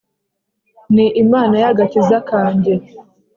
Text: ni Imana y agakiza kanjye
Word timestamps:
ni 0.93 1.05
Imana 1.23 1.55
y 1.63 1.67
agakiza 1.71 2.17
kanjye 2.29 2.73